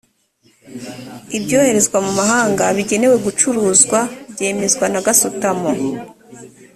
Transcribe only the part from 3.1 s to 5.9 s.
gucuruzwa byemezwa na gasutamo